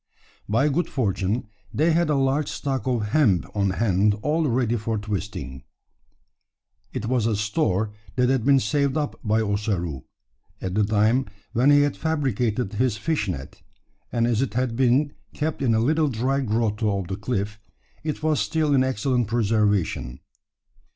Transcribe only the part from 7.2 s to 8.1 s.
a store